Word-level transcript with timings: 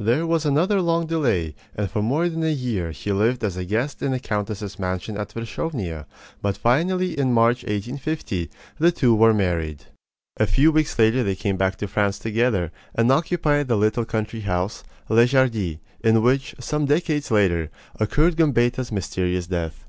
There 0.00 0.26
was 0.26 0.44
another 0.44 0.82
long 0.82 1.06
delay, 1.06 1.54
and 1.76 1.88
for 1.88 2.02
more 2.02 2.28
than 2.28 2.42
a 2.42 2.50
year 2.50 2.90
he 2.90 3.12
lived 3.12 3.44
as 3.44 3.56
a 3.56 3.64
guest 3.64 4.02
in 4.02 4.10
the 4.10 4.18
countess's 4.18 4.80
mansion 4.80 5.16
at 5.16 5.28
Wierzchownia; 5.36 6.06
but 6.42 6.56
finally, 6.56 7.16
in 7.16 7.32
March, 7.32 7.62
1850, 7.62 8.50
the 8.80 8.90
two 8.90 9.14
were 9.14 9.32
married. 9.32 9.84
A 10.38 10.46
few 10.48 10.72
weeks 10.72 10.98
later 10.98 11.22
they 11.22 11.36
came 11.36 11.56
back 11.56 11.76
to 11.76 11.86
France 11.86 12.18
together, 12.18 12.72
and 12.96 13.12
occupied 13.12 13.68
the 13.68 13.76
little 13.76 14.04
country 14.04 14.40
house, 14.40 14.82
Les 15.08 15.26
Jardies, 15.30 15.78
in 16.02 16.20
which, 16.20 16.56
some 16.58 16.86
decades 16.86 17.30
later, 17.30 17.70
occurred 18.00 18.34
Gambetta's 18.36 18.90
mysterious 18.90 19.46
death. 19.46 19.86